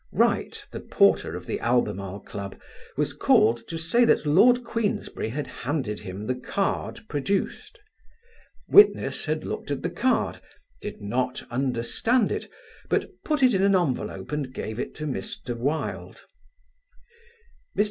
[0.11, 2.59] Wright, the porter of the Albemarle Club,
[2.97, 7.77] was called to say that Lord Queensberry had handed him the card produced.
[8.67, 10.41] Witness had looked at the card;
[10.81, 12.49] did not understand it;
[12.89, 15.55] but put it in an envelope and gave it to Mr.
[15.55, 16.25] Wilde.
[17.77, 17.79] Mr.